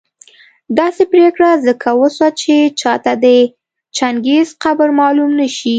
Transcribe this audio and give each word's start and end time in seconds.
داسي 0.77 1.03
پرېکړه 1.13 1.49
ځکه 1.65 1.89
وسوه 2.01 2.27
چي 2.41 2.55
چاته 2.81 3.13
د 3.23 3.25
چنګېز 3.97 4.47
قبر 4.63 4.89
معلوم 4.99 5.31
نه 5.39 5.47
شي 5.55 5.69